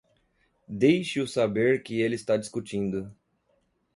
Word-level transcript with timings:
Deixe-o 0.67 1.27
saber 1.27 1.83
que 1.83 2.01
ele 2.01 2.15
está 2.15 2.35
discutindo 2.35 3.15